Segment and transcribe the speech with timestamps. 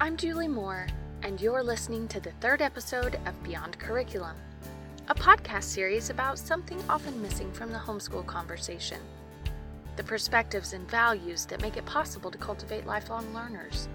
[0.00, 0.86] I'm Julie Moore,
[1.22, 4.36] and you're listening to the third episode of Beyond Curriculum,
[5.08, 9.00] a podcast series about something often missing from the homeschool conversation
[9.96, 13.88] the perspectives and values that make it possible to cultivate lifelong learners.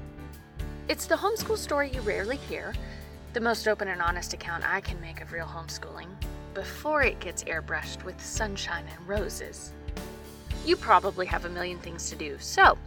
[0.90, 2.74] It's the homeschool story you rarely hear,
[3.32, 6.10] the most open and honest account I can make of real homeschooling,
[6.54, 9.72] before it gets airbrushed with sunshine and roses.
[10.66, 12.78] You probably have a million things to do, so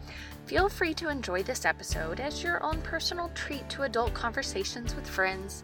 [0.46, 5.07] feel free to enjoy this episode as your own personal treat to adult conversations with
[5.07, 5.62] friends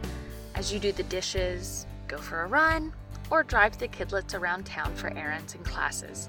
[0.54, 2.92] as you do the dishes, go for a run,
[3.30, 6.28] or drive the kidlets around town for errands and classes.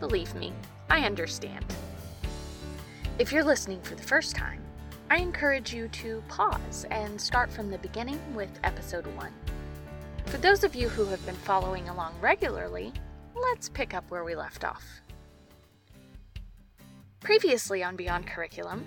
[0.00, 0.52] Believe me,
[0.90, 1.64] I understand.
[3.18, 4.60] If you're listening for the first time,
[5.10, 9.32] I encourage you to pause and start from the beginning with episode 1.
[10.26, 12.92] For those of you who have been following along regularly,
[13.34, 15.02] let's pick up where we left off.
[17.22, 18.84] Previously on Beyond Curriculum,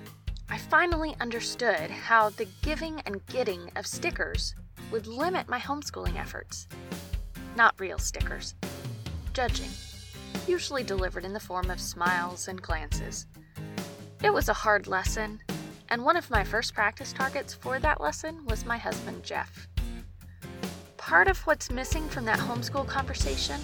[0.49, 4.53] I finally understood how the giving and getting of stickers
[4.91, 6.67] would limit my homeschooling efforts.
[7.55, 8.53] Not real stickers,
[9.33, 9.69] judging
[10.47, 13.25] usually delivered in the form of smiles and glances.
[14.21, 15.39] It was a hard lesson,
[15.87, 19.69] and one of my first practice targets for that lesson was my husband, Jeff.
[20.97, 23.61] Part of what's missing from that homeschool conversation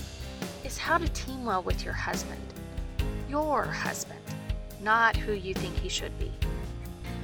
[0.63, 2.41] is how to team well with your husband.
[3.29, 4.20] Your husband,
[4.81, 6.31] not who you think he should be.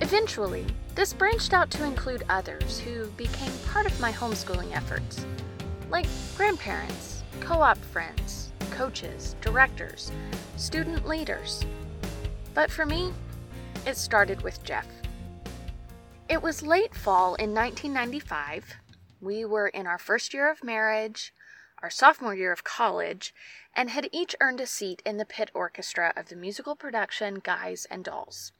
[0.01, 5.25] Eventually, this branched out to include others who became part of my homeschooling efforts,
[5.89, 10.11] like grandparents, co op friends, coaches, directors,
[10.55, 11.65] student leaders.
[12.53, 13.11] But for me,
[13.85, 14.87] it started with Jeff.
[16.29, 18.75] It was late fall in 1995.
[19.21, 21.33] We were in our first year of marriage,
[21.81, 23.33] our sophomore year of college,
[23.75, 27.85] and had each earned a seat in the pit orchestra of the musical production Guys
[27.91, 28.51] and Dolls.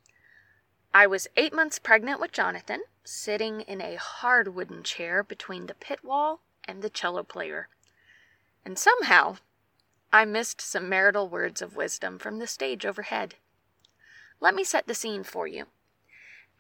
[0.93, 5.73] I was eight months pregnant with Jonathan, sitting in a hard wooden chair between the
[5.73, 7.69] pit wall and the cello player.
[8.65, 9.37] And somehow,
[10.11, 13.35] I missed some marital words of wisdom from the stage overhead.
[14.39, 15.65] Let me set the scene for you.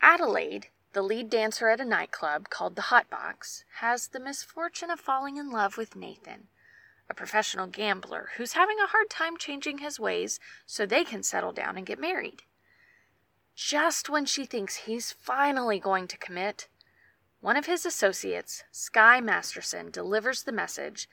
[0.01, 4.99] Adelaide, the lead dancer at a nightclub called the Hot Box, has the misfortune of
[4.99, 6.47] falling in love with Nathan,
[7.07, 11.51] a professional gambler who's having a hard time changing his ways so they can settle
[11.51, 12.41] down and get married.
[13.53, 16.67] Just when she thinks he's finally going to commit,
[17.41, 21.07] one of his associates, Sky Masterson, delivers the message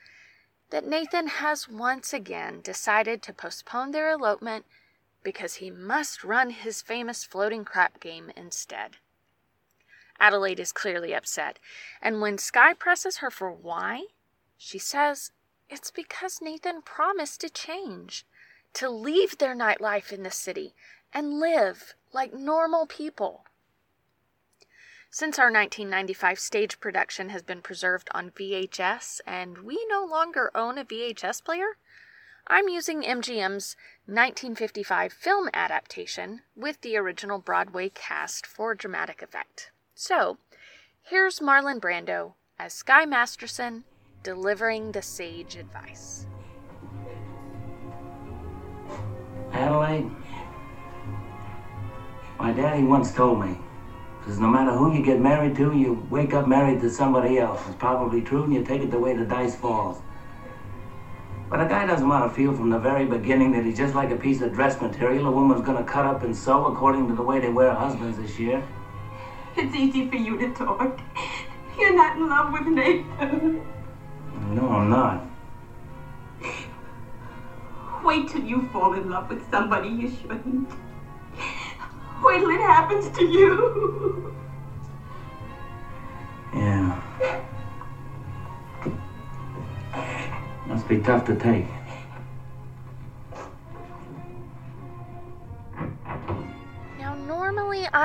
[0.71, 4.65] that Nathan has once again decided to postpone their elopement
[5.23, 8.97] because he must run his famous floating crap game instead.
[10.19, 11.59] Adelaide is clearly upset,
[12.01, 14.05] and when Sky presses her for why,
[14.57, 15.31] she says
[15.69, 18.25] it's because Nathan promised to change,
[18.73, 20.73] to leave their nightlife in the city
[21.13, 23.45] and live like normal people.
[25.09, 30.77] Since our 1995 stage production has been preserved on VHS and we no longer own
[30.77, 31.77] a VHS player,
[32.47, 33.75] I'm using MGM's
[34.07, 39.71] 1955 film adaptation with the original Broadway cast for dramatic effect.
[39.97, 40.39] So,
[41.03, 43.85] here's Marlon Brando as Sky Masterson
[44.23, 46.27] delivering the sage advice.
[49.53, 50.11] Adelaide,
[52.37, 53.57] my daddy once told me
[54.19, 57.61] because no matter who you get married to, you wake up married to somebody else.
[57.65, 60.01] It's probably true, and you take it the way the dice falls.
[61.49, 64.11] But a guy doesn't want to feel from the very beginning that he's just like
[64.11, 67.15] a piece of dress material a woman's going to cut up and sew according to
[67.15, 68.61] the way they wear husbands this year.
[69.57, 70.99] It's easy for you to talk.
[71.79, 73.61] You're not in love with Nathan.
[74.49, 75.21] No, I'm not.
[78.03, 80.69] Wait till you fall in love with somebody you shouldn't.
[82.21, 84.33] Wait till it happens to you.
[86.53, 86.99] Yeah.
[90.67, 91.65] Must be tough to take.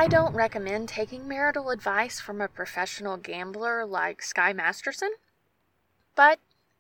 [0.01, 5.11] I don't recommend taking marital advice from a professional gambler like Sky Masterson,
[6.15, 6.39] but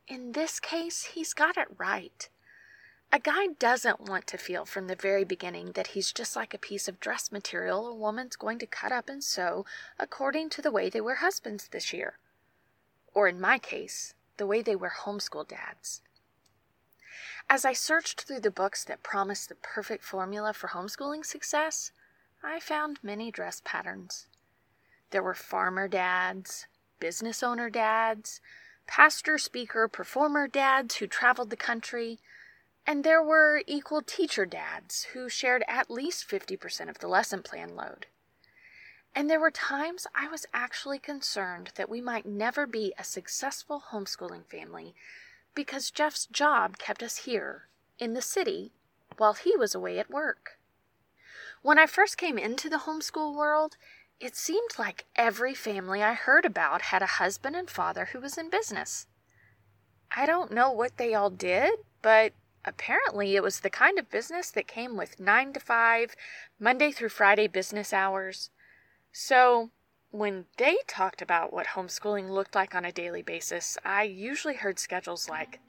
[0.08, 2.30] in this case, he's got it right.
[3.12, 6.58] A guy doesn't want to feel from the very beginning that he's just like a
[6.58, 9.66] piece of dress material a woman's going to cut up and sew
[9.98, 12.14] according to the way they were husbands this year.
[13.12, 16.00] Or in my case, the way they were homeschool dads.
[17.50, 21.92] As I searched through the books that promised the perfect formula for homeschooling success,
[22.42, 24.26] I found many dress patterns.
[25.10, 26.66] There were farmer dads,
[26.98, 28.40] business owner dads,
[28.86, 32.18] pastor, speaker, performer dads who traveled the country,
[32.86, 37.76] and there were equal teacher dads who shared at least 50% of the lesson plan
[37.76, 38.06] load.
[39.14, 43.84] And there were times I was actually concerned that we might never be a successful
[43.92, 44.94] homeschooling family
[45.54, 48.72] because Jeff's job kept us here in the city
[49.18, 50.59] while he was away at work.
[51.62, 53.76] When I first came into the homeschool world,
[54.18, 58.38] it seemed like every family I heard about had a husband and father who was
[58.38, 59.06] in business.
[60.16, 62.32] I don't know what they all did, but
[62.64, 66.16] apparently it was the kind of business that came with 9 to 5,
[66.58, 68.50] Monday through Friday business hours.
[69.12, 69.70] So,
[70.10, 74.78] when they talked about what homeschooling looked like on a daily basis, I usually heard
[74.78, 75.60] schedules like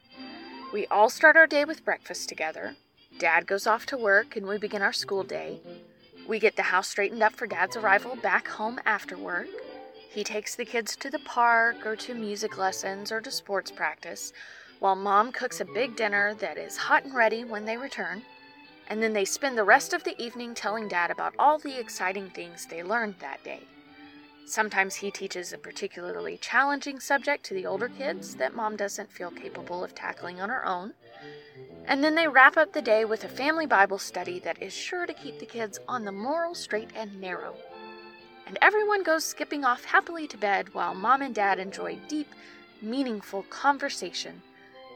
[0.71, 2.77] we all start our day with breakfast together,
[3.21, 5.59] Dad goes off to work, and we begin our school day.
[6.27, 9.45] We get the house straightened up for Dad's arrival back home after work.
[10.09, 14.33] He takes the kids to the park or to music lessons or to sports practice,
[14.79, 18.23] while Mom cooks a big dinner that is hot and ready when they return.
[18.87, 22.31] And then they spend the rest of the evening telling Dad about all the exciting
[22.31, 23.59] things they learned that day.
[24.47, 29.29] Sometimes he teaches a particularly challenging subject to the older kids that Mom doesn't feel
[29.29, 30.95] capable of tackling on her own.
[31.85, 35.05] And then they wrap up the day with a family Bible study that is sure
[35.05, 37.55] to keep the kids on the moral straight and narrow
[38.51, 42.27] and everyone goes skipping off happily to bed while mom and dad enjoy deep,
[42.81, 44.41] meaningful conversation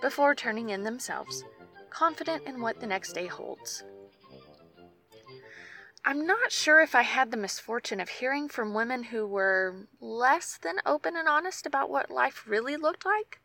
[0.01, 1.45] before turning in themselves,
[1.89, 3.86] confident in what the next day holds.
[6.04, 10.57] I'm not sure if I had the misfortune of hearing from women who were less
[10.62, 13.39] than open and honest about what life really looked like,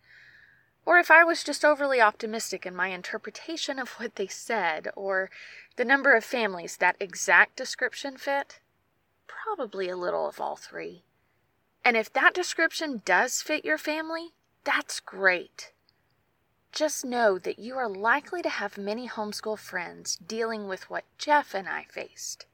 [0.90, 5.31] or if I was just overly optimistic in my interpretation of what they said, or
[5.76, 8.58] the number of families that exact description fit
[9.28, 11.04] probably a little of all three.
[11.84, 14.31] And if that description does fit your family,
[14.64, 15.70] that's great.
[16.72, 21.54] Just know that you are likely to have many homeschool friends dealing with what Jeff
[21.54, 22.46] and I faced.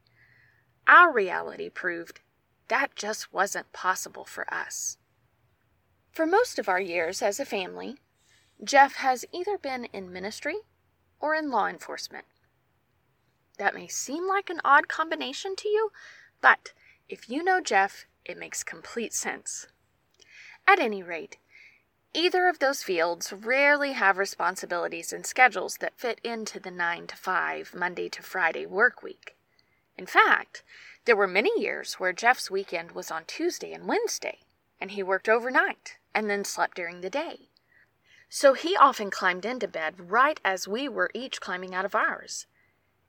[0.87, 2.21] Our reality proved
[2.69, 4.99] that just wasn't possible for us.
[6.11, 7.97] For most of our years as a family,
[8.65, 10.61] Jeff has either been in ministry
[11.21, 12.25] or in law enforcement.
[13.59, 15.91] That may seem like an odd combination to you,
[16.41, 16.73] but
[17.09, 19.67] if you know Jeff, it makes complete sense.
[20.67, 21.37] At any rate,
[22.15, 27.17] either of those fields rarely have responsibilities and schedules that fit into the 9 to
[27.17, 29.37] 5, Monday to Friday work week.
[29.99, 30.63] In fact,
[31.05, 34.41] there were many years where Jeff's weekend was on Tuesday and Wednesday,
[34.81, 37.51] and he worked overnight and then slept during the day.
[38.29, 42.47] So he often climbed into bed right as we were each climbing out of ours.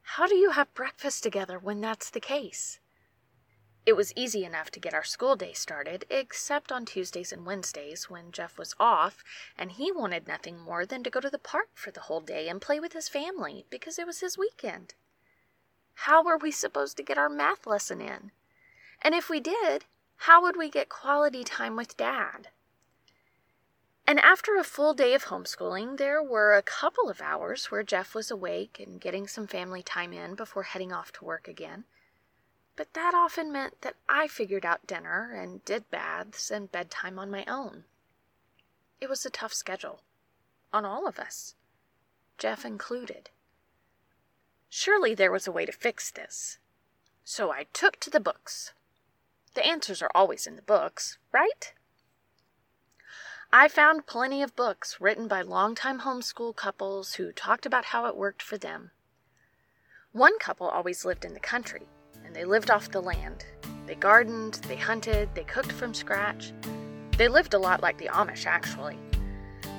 [0.02, 2.80] How do you have breakfast together when that's the case?
[3.86, 8.10] It was easy enough to get our school day started, except on Tuesdays and Wednesdays
[8.10, 9.24] when Jeff was off
[9.58, 12.50] and he wanted nothing more than to go to the park for the whole day
[12.50, 14.94] and play with his family because it was his weekend.
[15.94, 18.32] How were we supposed to get our math lesson in?
[19.02, 19.86] And if we did,
[20.18, 22.50] how would we get quality time with Dad?
[24.10, 28.16] And after a full day of homeschooling, there were a couple of hours where Jeff
[28.16, 31.84] was awake and getting some family time in before heading off to work again.
[32.78, 37.30] But that often meant that I figured out dinner and did baths and bedtime on
[37.30, 37.84] my own.
[39.02, 40.00] It was a tough schedule
[40.72, 41.56] on all of us,
[42.38, 43.30] Jeff included.
[44.70, 46.60] Surely there was a way to fix this.
[47.26, 48.72] So I took to the books.
[49.54, 51.74] The answers are always in the books, right?
[53.54, 58.18] I found plenty of books written by longtime homeschool couples who talked about how it
[58.18, 58.92] worked for them.
[60.12, 61.88] One couple always lived in the country,
[62.26, 63.46] and they lived off the land.
[63.86, 66.52] They gardened, they hunted, they cooked from scratch.
[67.18, 68.98] They lived a lot like the Amish, actually.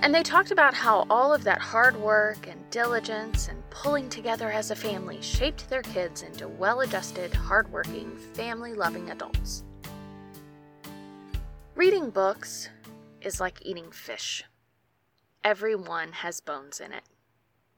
[0.00, 4.50] And they talked about how all of that hard work and diligence and pulling together
[4.50, 9.62] as a family shaped their kids into well adjusted, hardworking, family loving adults.
[11.74, 12.70] Reading books
[13.22, 14.44] is like eating fish.
[15.44, 17.04] Every one has bones in it.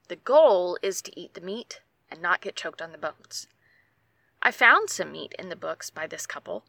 [0.07, 3.47] The goal is to eat the meat and not get choked on the bones.
[4.41, 6.65] I found some meat in the books by this couple,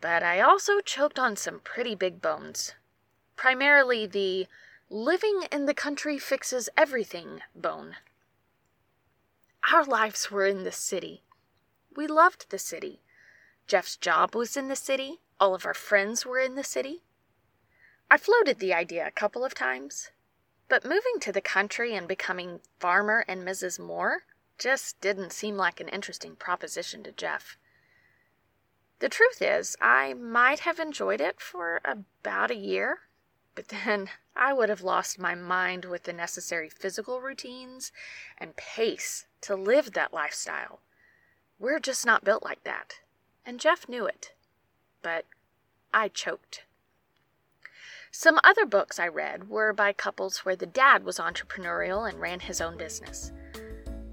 [0.00, 2.74] but I also choked on some pretty big bones.
[3.36, 4.46] Primarily the
[4.90, 7.96] living in the country fixes everything bone.
[9.72, 11.22] Our lives were in the city.
[11.96, 13.00] We loved the city.
[13.66, 15.20] Jeff's job was in the city.
[15.40, 17.02] All of our friends were in the city.
[18.10, 20.10] I floated the idea a couple of times,
[20.68, 23.78] but moving to the country and becoming Farmer and Mrs.
[23.78, 24.24] Moore
[24.58, 27.56] just didn't seem like an interesting proposition to Jeff.
[29.00, 33.00] The truth is, I might have enjoyed it for about a year,
[33.54, 37.92] but then I would have lost my mind with the necessary physical routines
[38.38, 40.80] and pace to live that lifestyle.
[41.58, 43.00] We're just not built like that.
[43.46, 44.32] and Jeff knew it.
[45.02, 45.26] But
[45.92, 46.64] I choked.
[48.16, 52.38] Some other books I read were by couples where the dad was entrepreneurial and ran
[52.38, 53.32] his own business.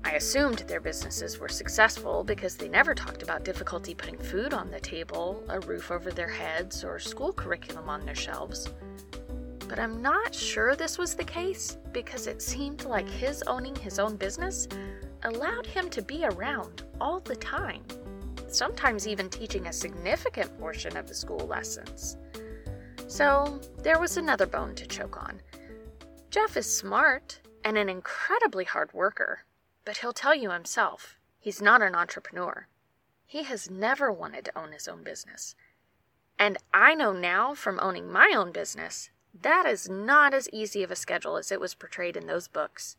[0.03, 4.71] I assumed their businesses were successful because they never talked about difficulty putting food on
[4.71, 8.73] the table, a roof over their heads, or school curriculum on their shelves.
[9.69, 13.99] But I'm not sure this was the case because it seemed like his owning his
[13.99, 14.67] own business
[15.25, 17.83] allowed him to be around all the time,
[18.47, 22.17] sometimes even teaching a significant portion of the school lessons.
[23.11, 25.41] So there was another bone to choke on.
[26.29, 29.43] Jeff is smart and an incredibly hard worker
[29.83, 32.67] but he'll tell you himself he's not an entrepreneur.
[33.25, 35.55] He has never wanted to own his own business.
[36.39, 40.91] And I know now from owning my own business, that is not as easy of
[40.91, 42.95] a schedule as it was portrayed in those books.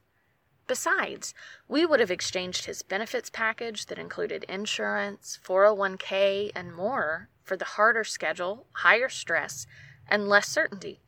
[0.67, 1.33] Besides,
[1.69, 7.65] we would have exchanged his benefits package that included insurance, 401k, and more for the
[7.65, 9.67] harder schedule, higher stress,
[10.13, 11.01] and less certainty.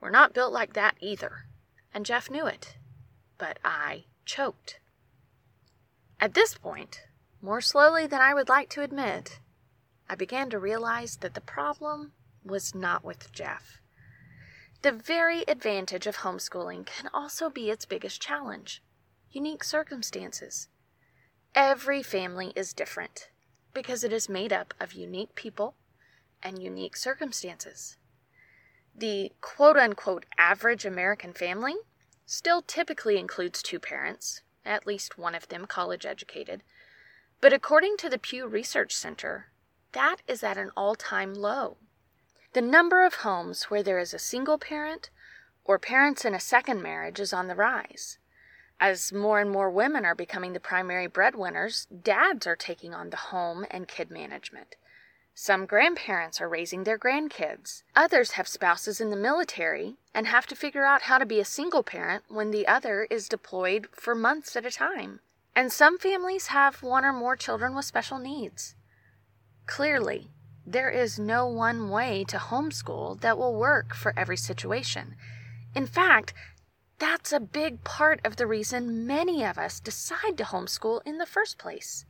[0.00, 1.44] We're not built like that either,
[1.92, 2.78] and Jeff knew it.
[3.36, 4.80] But I choked.
[6.18, 7.02] At this point,
[7.42, 9.40] more slowly than I would like to admit,
[10.08, 13.82] I began to realize that the problem was not with Jeff.
[14.80, 18.82] The very advantage of homeschooling can also be its biggest challenge
[19.30, 20.68] unique circumstances.
[21.54, 23.28] Every family is different
[23.74, 25.74] because it is made up of unique people
[26.42, 27.98] and unique circumstances.
[28.98, 31.76] The quote unquote average American family
[32.24, 36.62] still typically includes two parents, at least one of them college educated.
[37.42, 39.48] But according to the Pew Research Center,
[39.92, 41.76] that is at an all time low.
[42.54, 45.10] The number of homes where there is a single parent
[45.62, 48.16] or parents in a second marriage is on the rise.
[48.80, 53.16] As more and more women are becoming the primary breadwinners, dads are taking on the
[53.16, 54.76] home and kid management.
[55.38, 57.82] Some grandparents are raising their grandkids.
[57.94, 61.44] Others have spouses in the military and have to figure out how to be a
[61.44, 65.20] single parent when the other is deployed for months at a time.
[65.54, 68.76] And some families have one or more children with special needs.
[69.66, 70.30] Clearly,
[70.64, 75.16] there is no one way to homeschool that will work for every situation.
[75.74, 76.32] In fact,
[76.98, 81.26] that's a big part of the reason many of us decide to homeschool in the
[81.26, 82.06] first place.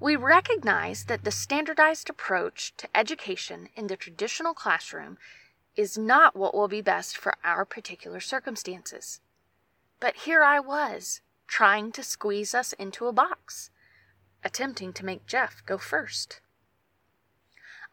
[0.00, 5.18] We recognize that the standardized approach to education in the traditional classroom
[5.76, 9.20] is not what will be best for our particular circumstances.
[10.00, 13.70] But here I was, trying to squeeze us into a box,
[14.42, 16.40] attempting to make Jeff go first.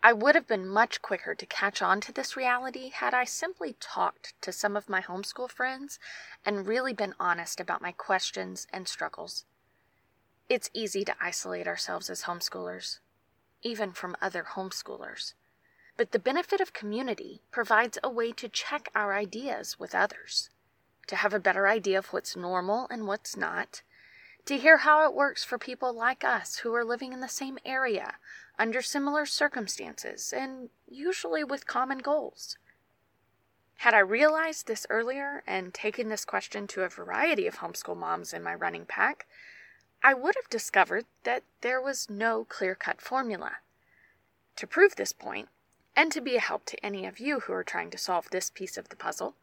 [0.02, 3.76] I would have been much quicker to catch on to this reality had I simply
[3.82, 6.00] talked to some of my homeschool friends
[6.46, 9.44] and really been honest about my questions and struggles.
[10.50, 13.00] It's easy to isolate ourselves as homeschoolers,
[13.64, 15.34] even from other homeschoolers.
[15.98, 20.50] But the benefit of community provides a way to check our ideas with others,
[21.08, 23.82] to have a better idea of what's normal and what's not,
[24.46, 27.60] to hear how it works for people like us who are living in the same
[27.66, 28.16] area,
[28.58, 32.58] under similar circumstances, and usually with common goals.
[33.80, 38.34] Had I realized this earlier and taken this question to a variety of homeschool moms
[38.34, 39.28] in my running pack,
[40.08, 43.58] I would have discovered that there was no clear cut formula.
[44.56, 45.50] To prove this point,
[45.98, 48.50] and to be a help to any of you who are trying to solve this
[48.50, 49.36] piece of the puzzle,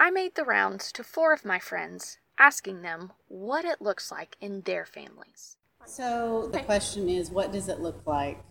[0.00, 4.38] I made the rounds to four of my friends, asking them what it looks like
[4.40, 5.58] in their families.
[5.84, 8.42] So the question is what does it look like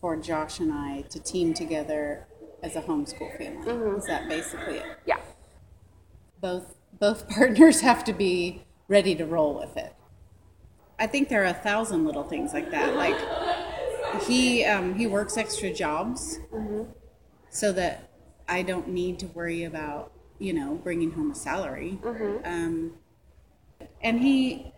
[0.00, 2.26] for Josh and I to team together
[2.64, 3.64] as a homeschool family?
[3.64, 3.98] Mm-hmm.
[3.98, 4.86] Is that basically it?
[5.06, 5.20] Yeah.
[6.40, 9.94] Both both partners have to be ready to roll with it.
[10.98, 12.94] I think there are a thousand little things like that.
[12.96, 13.16] Like
[14.22, 16.90] he um, he works extra jobs mm-hmm.
[17.50, 18.10] so that
[18.48, 21.98] I don't need to worry about you know bringing home a salary.
[22.02, 22.44] Mm-hmm.
[22.44, 22.92] Um,
[24.00, 24.72] and he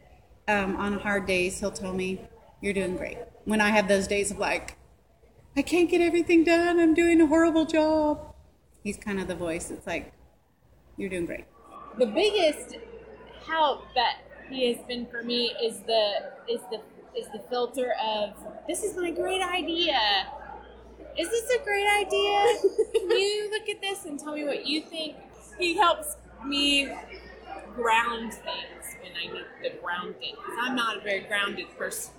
[0.48, 2.20] um, on hard days he'll tell me
[2.60, 3.18] you're doing great.
[3.44, 4.76] When I have those days of like
[5.56, 8.34] I can't get everything done, I'm doing a horrible job.
[8.82, 9.70] He's kind of the voice.
[9.70, 10.12] It's like
[10.96, 11.44] you're doing great.
[11.98, 12.76] The biggest
[13.46, 14.18] help that
[14.50, 16.80] he has been for me is the is the
[17.18, 18.30] is the filter of
[18.66, 19.98] this is my great idea.
[21.18, 22.38] Is this a great idea?
[22.92, 25.16] Can you look at this and tell me what you think?
[25.58, 26.16] He helps
[26.46, 26.88] me
[27.74, 32.12] ground things when I need the grounding because I'm not a very grounded person.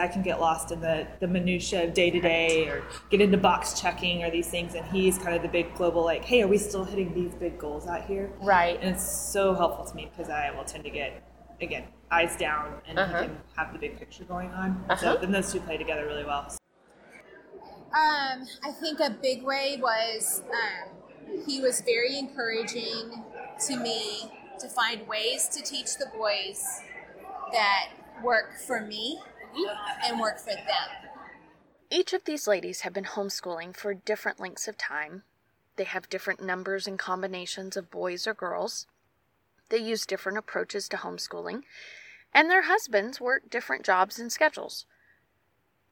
[0.00, 3.36] I can get lost in the, the minutia of day to day or get into
[3.36, 4.74] box checking or these things.
[4.74, 7.58] And he's kind of the big global, like, hey, are we still hitting these big
[7.58, 8.32] goals out here?
[8.40, 8.78] Right.
[8.80, 11.22] And it's so helpful to me because I will tend to get,
[11.60, 13.20] again, eyes down and Uh-huh.
[13.20, 14.84] he can have the big picture going on.
[14.88, 14.96] Uh-huh.
[14.96, 16.50] So then those two play together really well.
[17.92, 23.24] Um, I think a big way was um, he was very encouraging
[23.66, 24.30] to me
[24.60, 26.64] to find ways to teach the boys
[27.52, 27.88] that
[28.22, 29.18] work for me
[29.54, 31.10] Uh, and work for them.
[31.90, 35.24] Each of these ladies have been homeschooling for different lengths of time.
[35.76, 38.86] They have different numbers and combinations of boys or girls.
[39.70, 41.62] They use different approaches to homeschooling,
[42.32, 44.86] and their husbands work different jobs and schedules.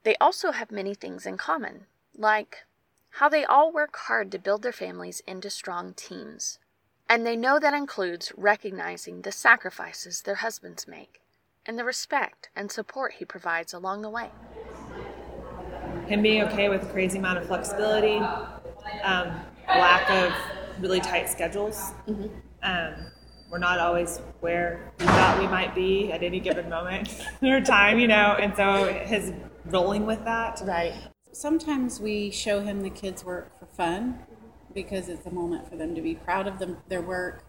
[0.03, 1.85] They also have many things in common,
[2.15, 2.65] like
[3.11, 6.59] how they all work hard to build their families into strong teams.
[7.09, 11.18] And they know that includes recognizing the sacrifices their husbands make
[11.69, 14.31] and the respect and support he provides along the way.
[16.07, 18.17] him being okay with a crazy amount of flexibility,
[19.03, 20.33] um, lack of
[20.81, 21.91] really tight schedules.
[22.63, 22.95] Um,
[23.51, 27.99] we're not always where we thought we might be at any given moment or time,
[27.99, 29.31] you know, and so his
[29.65, 30.61] rolling with that.
[30.65, 30.95] Right.
[31.33, 34.17] Sometimes we show him the kids' work for fun
[34.73, 37.45] because it's a moment for them to be proud of them, their work.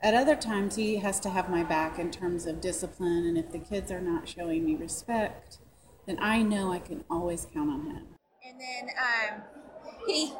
[0.00, 3.50] At other times, he has to have my back in terms of discipline, and if
[3.50, 5.58] the kids are not showing me respect,
[6.06, 8.06] then I know I can always count on him.
[8.48, 9.42] And then um,
[10.06, 10.32] he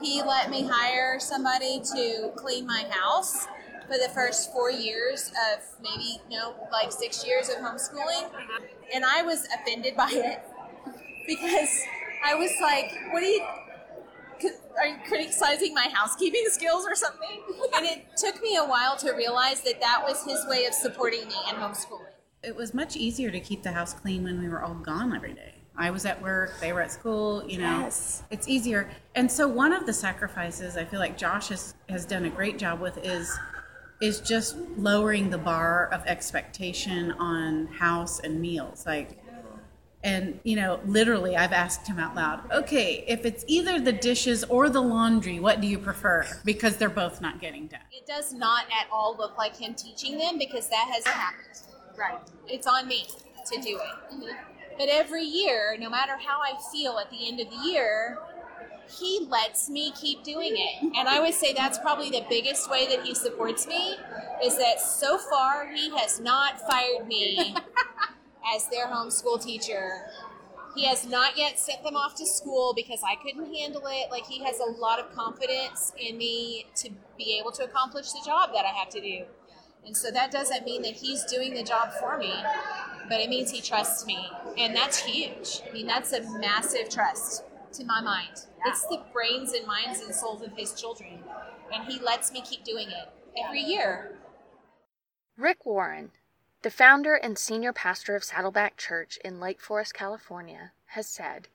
[0.00, 3.46] he let me hire somebody to clean my house
[3.86, 8.30] for the first four years of maybe no like six years of homeschooling,
[8.94, 10.42] and I was offended by it
[11.26, 11.82] because
[12.24, 13.44] I was like, "What do you?"
[14.78, 17.42] Are you criticizing my housekeeping skills or something?
[17.74, 21.26] And it took me a while to realize that that was his way of supporting
[21.28, 22.06] me in homeschooling.
[22.42, 25.34] It was much easier to keep the house clean when we were all gone every
[25.34, 25.54] day.
[25.76, 27.80] I was at work, they were at school, you know.
[27.80, 28.24] Yes.
[28.30, 28.90] It's easier.
[29.14, 32.58] And so one of the sacrifices I feel like Josh has, has done a great
[32.58, 33.38] job with is
[34.00, 38.86] is just lowering the bar of expectation on house and meals.
[38.86, 39.18] Like
[40.04, 44.44] and you know, literally I've asked him out loud, okay, if it's either the dishes
[44.44, 46.26] or the laundry, what do you prefer?
[46.44, 47.80] Because they're both not getting done.
[47.92, 51.60] It does not at all look like him teaching them because that hasn't happened.
[51.96, 52.18] Right.
[52.46, 53.06] It's on me
[53.52, 54.14] to do it.
[54.14, 54.26] Mm-hmm.
[54.78, 58.18] But every year, no matter how I feel at the end of the year,
[58.88, 60.96] he lets me keep doing it.
[60.96, 63.96] And I would say that's probably the biggest way that he supports me
[64.42, 67.54] is that so far he has not fired me
[68.54, 70.02] as their homeschool teacher.
[70.74, 74.10] He has not yet sent them off to school because I couldn't handle it.
[74.10, 78.20] Like he has a lot of confidence in me to be able to accomplish the
[78.24, 79.24] job that I have to do.
[79.84, 82.32] And so that doesn't mean that he's doing the job for me,
[83.08, 84.18] but it means he trusts me.
[84.58, 85.62] And that's huge.
[85.68, 88.46] I mean, that's a massive trust to my mind.
[88.66, 91.20] It's the brains and minds and souls of his children.
[91.72, 93.08] And he lets me keep doing it
[93.42, 94.18] every year.
[95.36, 96.10] Rick Warren,
[96.62, 101.46] the founder and senior pastor of Saddleback Church in Lake Forest, California, has said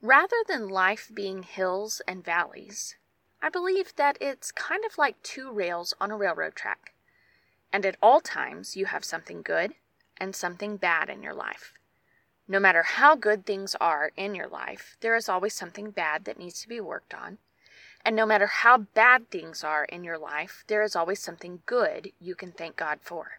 [0.00, 2.96] Rather than life being hills and valleys,
[3.42, 6.94] I believe that it's kind of like two rails on a railroad track.
[7.70, 9.74] And at all times, you have something good
[10.16, 11.74] and something bad in your life.
[12.46, 16.38] No matter how good things are in your life, there is always something bad that
[16.38, 17.36] needs to be worked on.
[18.06, 22.12] And no matter how bad things are in your life, there is always something good
[22.18, 23.37] you can thank God for.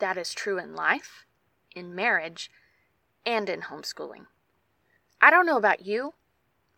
[0.00, 1.24] That is true in life,
[1.74, 2.50] in marriage,
[3.24, 4.26] and in homeschooling.
[5.20, 6.14] I don't know about you,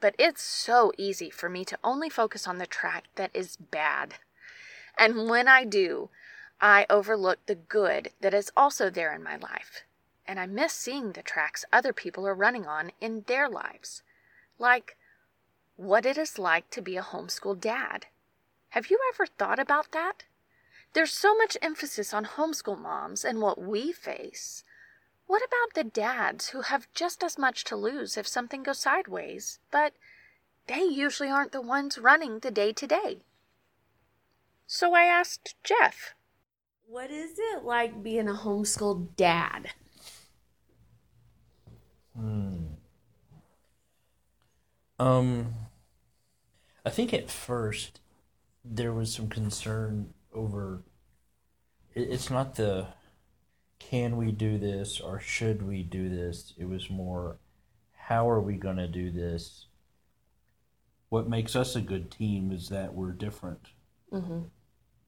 [0.01, 4.17] but it's so easy for me to only focus on the track that is bad.
[4.99, 6.11] And when I do,
[6.61, 9.83] I overlook the good that is also there in my life.
[10.27, 14.03] And I miss seeing the tracks other people are running on in their lives.
[14.59, 14.97] Like
[15.77, 18.07] what it is like to be a homeschool dad.
[18.71, 20.25] Have you ever thought about that?
[20.93, 24.65] There's so much emphasis on homeschool moms and what we face.
[25.27, 29.59] What about the dads who have just as much to lose if something goes sideways,
[29.71, 29.95] but
[30.67, 33.21] they usually aren't the ones running the day to day?
[34.67, 36.15] So I asked Jeff.
[36.87, 39.71] What is it like being a homeschool dad?
[42.15, 42.65] Hmm.
[44.99, 45.55] Um,
[46.85, 48.01] I think at first
[48.63, 50.83] there was some concern over.
[51.95, 52.88] it- It's not the
[53.79, 56.55] can we do this or should we do this.
[56.57, 57.38] It was more
[57.92, 59.66] how are we going to do this.
[61.09, 63.68] What makes us a good team is that we're different.
[64.11, 64.42] Mm-hmm.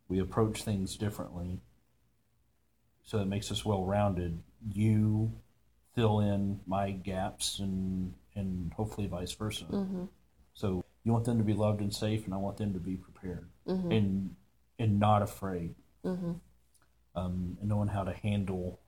[0.09, 1.61] We approach things differently.
[3.05, 4.43] So it makes us well rounded.
[4.73, 5.33] You
[5.95, 9.65] fill in my gaps and and hopefully vice versa.
[9.67, 10.05] Mm-hmm.
[10.55, 12.97] So you want them to be loved and safe, and I want them to be
[12.97, 13.91] prepared Mm-hmm.
[13.93, 14.37] and
[14.79, 15.75] and not afraid.
[16.05, 16.33] Mm-hmm.
[17.17, 18.81] um, and knowing how to handle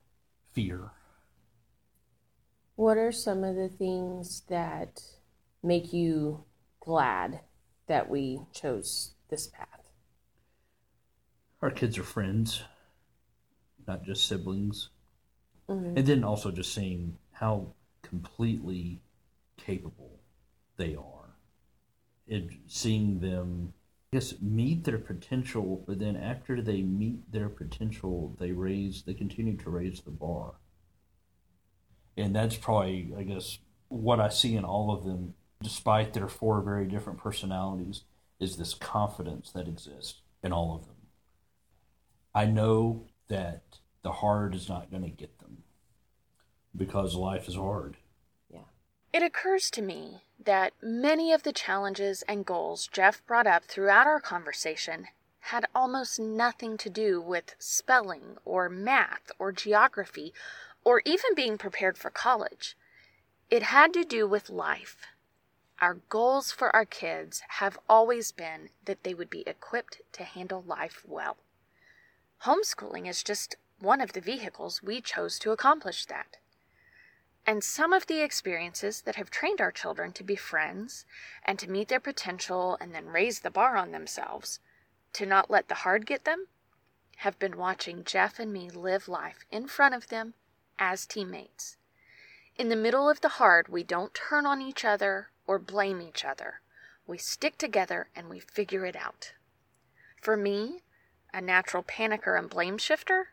[0.53, 0.91] fear.
[2.75, 5.01] What are some of the things that
[5.63, 6.43] make you
[6.79, 7.39] glad
[7.87, 9.89] that we chose this path?
[11.61, 12.63] Our kids are friends,
[13.87, 14.89] not just siblings.
[15.69, 15.97] Mhm.
[15.97, 17.73] And then also just seeing how
[18.03, 19.01] completely
[19.57, 20.19] capable
[20.77, 21.35] they are.
[22.27, 23.73] And seeing them,
[24.11, 29.57] guess, meet their potential, but then after they meet their potential, they raise, they continue
[29.57, 30.53] to raise the bar.
[32.15, 36.61] And that's probably, I guess, what I see in all of them, despite their four
[36.61, 38.03] very different personalities,
[38.39, 40.95] is this confidence that exists in all of them.
[42.33, 45.63] I know that the hard is not going to get them
[46.75, 47.97] because life is hard.
[49.17, 54.05] It occurs to me that many of the challenges and goals Jeff brought up throughout
[54.05, 55.07] our conversation
[55.39, 60.35] had almost nothing to do with spelling or math or geography
[60.83, 62.77] or even being prepared for college.
[63.49, 65.07] It had to do with life.
[65.81, 70.61] Our goals for our kids have always been that they would be equipped to handle
[70.61, 71.37] life well.
[72.43, 76.37] Homeschooling is just one of the vehicles we chose to accomplish that.
[77.49, 81.05] And some of the experiences that have trained our children to be friends
[81.45, 84.59] and to meet their potential and then raise the bar on themselves,
[85.13, 86.47] to not let the hard get them,
[87.19, 90.33] have been watching Jeff and me live life in front of them
[90.77, 91.77] as teammates.
[92.57, 96.25] In the middle of the hard, we don't turn on each other or blame each
[96.25, 96.59] other.
[97.07, 99.31] We stick together and we figure it out.
[100.21, 100.81] For me,
[101.33, 103.29] a natural panicker and blame shifter,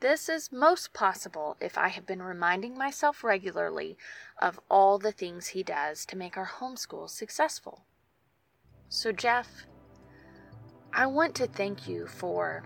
[0.00, 3.98] this is most possible if I have been reminding myself regularly
[4.40, 7.84] of all the things he does to make our homeschool successful.
[8.88, 9.66] So, Jeff,
[10.94, 12.64] I want to thank you for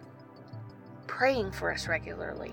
[1.09, 2.53] praying for us regularly,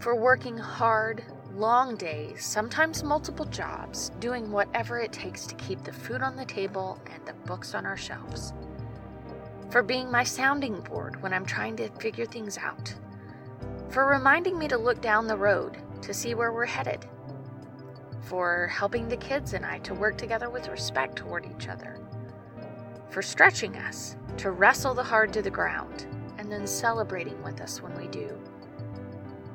[0.00, 1.22] for working hard,
[1.54, 6.46] long days, sometimes multiple jobs, doing whatever it takes to keep the food on the
[6.46, 8.54] table and the books on our shelves,
[9.68, 12.94] for being my sounding board when I'm trying to figure things out
[13.90, 17.04] for reminding me to look down the road to see where we're headed,
[18.22, 21.98] for helping the kids and I to work together with respect toward each other,
[23.10, 26.06] for stretching us to wrestle the hard to the ground
[26.38, 28.38] and then celebrating with us when we do,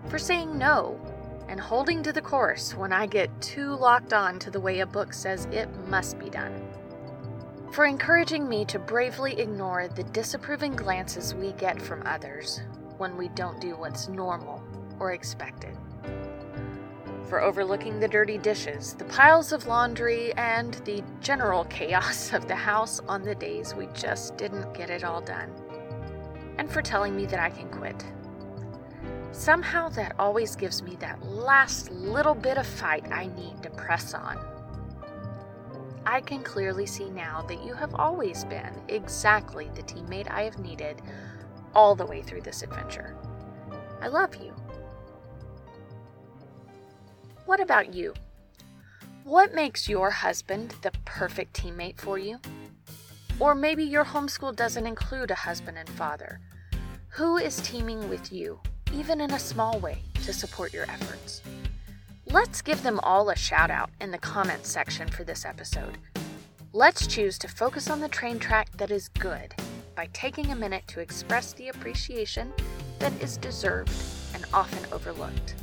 [0.10, 1.00] for saying no
[1.48, 4.86] and holding to the course when I get too locked on to the way a
[4.86, 6.68] book says it must be done.
[7.72, 12.62] For encouraging me to bravely ignore the disapproving glances we get from others
[12.98, 14.64] when we don't do what's normal
[15.00, 15.78] or expected.
[17.28, 22.56] For overlooking the dirty dishes, the piles of laundry, and the general chaos of the
[22.56, 25.52] house on the days we just didn't get it all done.
[26.58, 28.06] And for telling me that I can quit.
[29.32, 34.14] Somehow that always gives me that last little bit of fight I need to press
[34.14, 34.40] on.
[36.06, 40.60] I can clearly see now that you have always been exactly the teammate I have
[40.60, 41.02] needed
[41.76, 43.16] all the way through this adventure.
[44.02, 44.54] I love you.
[47.46, 48.14] What about you?
[49.24, 52.40] What makes your husband the perfect teammate for you?
[53.40, 56.40] Or maybe your homeschool doesn't include a husband and father.
[57.10, 58.60] Who is teaming with you,
[58.94, 61.42] even in a small way, to support your efforts?
[62.28, 65.98] Let's give them all a shout out in the comments section for this episode.
[66.74, 69.54] Let's choose to focus on the train track that is good
[69.96, 72.52] by taking a minute to express the appreciation
[73.00, 73.92] that is deserved
[74.34, 75.56] and often overlooked.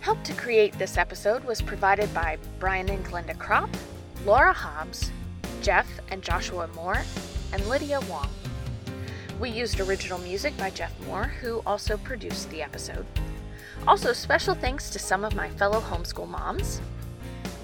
[0.00, 3.68] Help to create this episode was provided by Brian and Glenda Kropp,
[4.24, 5.10] Laura Hobbs,
[5.62, 7.02] Jeff and Joshua Moore,
[7.52, 8.28] and Lydia Wong.
[9.38, 13.06] We used original music by Jeff Moore, who also produced the episode.
[13.86, 16.80] Also, special thanks to some of my fellow homeschool moms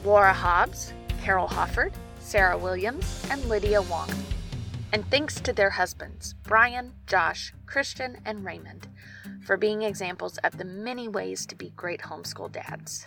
[0.05, 4.09] Laura Hobbs, Carol Hofford, Sarah Williams, and Lydia Wong.
[4.93, 8.89] And thanks to their husbands, Brian, Josh, Christian, and Raymond,
[9.43, 13.07] for being examples of the many ways to be great homeschool dads.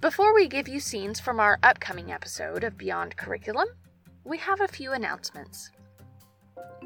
[0.00, 3.68] Before we give you scenes from our upcoming episode of Beyond Curriculum,
[4.24, 5.70] we have a few announcements.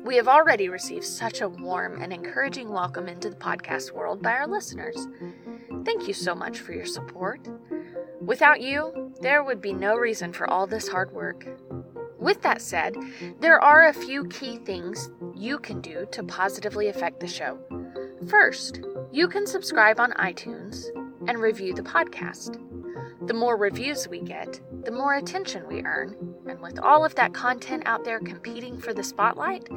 [0.05, 4.33] We have already received such a warm and encouraging welcome into the podcast world by
[4.33, 5.07] our listeners.
[5.85, 7.47] Thank you so much for your support.
[8.21, 11.47] Without you, there would be no reason for all this hard work.
[12.23, 12.95] With that said,
[13.41, 17.59] there are a few key things you can do to positively affect the show.
[18.31, 18.81] First,
[19.11, 20.85] you can subscribe on iTunes
[21.27, 22.61] and review the podcast.
[23.27, 26.15] The more reviews we get, the more attention we earn,
[26.49, 29.69] and with all of that content out there competing for the spotlight,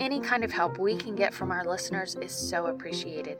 [0.00, 3.38] Any kind of help we can get from our listeners is so appreciated.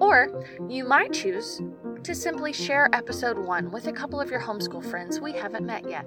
[0.00, 1.60] Or you might choose
[2.02, 5.88] to simply share episode one with a couple of your homeschool friends we haven't met
[5.88, 6.06] yet.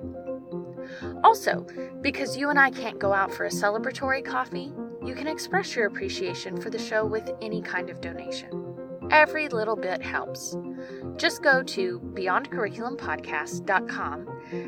[1.24, 1.66] Also,
[2.02, 5.88] because you and I can't go out for a celebratory coffee, you can express your
[5.88, 8.60] appreciation for the show with any kind of donation.
[9.12, 10.56] Every little bit helps.
[11.18, 14.28] Just go to beyondcurriculumpodcast.com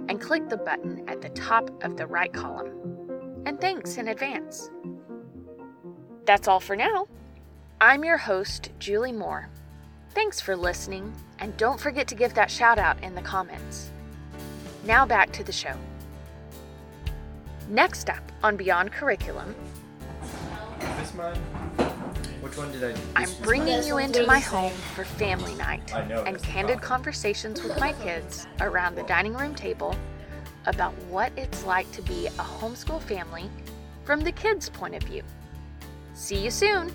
[0.10, 3.42] and click the button at the top of the right column.
[3.46, 4.70] And thanks in advance.
[6.26, 7.08] That's all for now.
[7.80, 9.50] I'm your host, Julie Moore.
[10.12, 13.92] Thanks for listening, and don't forget to give that shout out in the comments.
[14.86, 15.76] Now back to the show.
[17.70, 19.56] Next up on Beyond Curriculum,
[21.00, 21.36] This mine?
[22.42, 22.96] Which one did I?
[23.16, 28.46] I'm bringing you into my home for family night and candid conversations with my kids
[28.62, 29.96] around the dining room table
[30.68, 33.50] about what it's like to be a homeschool family
[34.04, 35.24] from the kids' point of view.
[36.14, 36.92] See you soon!